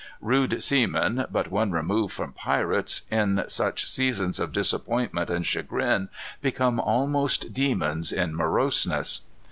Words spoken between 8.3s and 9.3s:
moroseness.